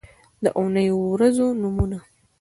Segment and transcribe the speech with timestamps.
[0.43, 1.99] د اونۍ د ورځو نومونه